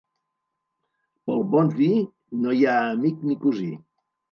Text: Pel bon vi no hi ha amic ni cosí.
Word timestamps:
Pel 1.25 1.43
bon 1.51 1.69
vi 1.81 1.91
no 2.47 2.57
hi 2.59 2.67
ha 2.73 2.81
amic 2.97 3.23
ni 3.31 3.39
cosí. 3.47 3.71